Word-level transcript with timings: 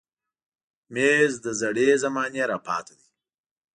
مېز 0.93 1.33
له 1.43 1.51
زړې 1.61 1.87
زمانې 2.03 2.43
راپاتې 2.51 2.93
دی. 2.99 3.09